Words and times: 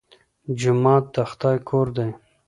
جومات 0.59 1.03
د 1.13 1.15
خدای 1.29 1.57
کور 1.69 1.87
دی. 1.97 2.09